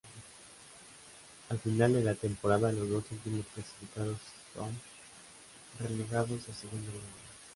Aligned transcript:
Al 1.49 1.59
final 1.59 1.93
de 1.93 2.03
la 2.03 2.15
temporada 2.15 2.71
los 2.71 2.89
dos 2.89 3.03
últimos 3.11 3.45
clasificados 3.53 4.17
son 4.55 4.71
relegados 5.77 6.49
a 6.49 6.53
Segunda 6.55 6.89
Liga. 6.91 7.03